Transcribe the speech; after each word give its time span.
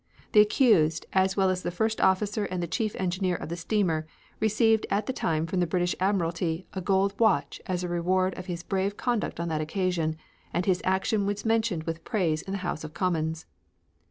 The 0.31 0.39
accused, 0.41 1.05
as 1.13 1.37
well 1.37 1.51
as 1.51 1.61
the 1.61 1.69
first 1.69 2.01
officer 2.01 2.45
and 2.45 2.63
the 2.63 2.67
chief 2.67 2.95
engineer 2.95 3.35
of 3.35 3.49
the 3.49 3.55
steamer, 3.55 4.07
received 4.39 4.87
at 4.89 5.05
the 5.05 5.13
time 5.13 5.45
from 5.45 5.59
the 5.59 5.67
British 5.67 5.95
Admiralty 5.99 6.65
a 6.73 6.81
gold 6.81 7.13
watch 7.19 7.61
as 7.67 7.83
a 7.83 7.87
reward 7.87 8.33
of 8.35 8.47
his 8.47 8.63
brave 8.63 8.97
conduct 8.97 9.39
on 9.39 9.47
that 9.49 9.61
occasion, 9.61 10.15
and 10.55 10.65
his 10.65 10.81
action 10.83 11.27
was 11.27 11.45
mentioned 11.45 11.83
with 11.83 12.03
praise 12.03 12.41
in 12.41 12.53
the 12.53 12.57
House 12.65 12.83
of 12.83 12.95
Commons. 12.95 13.45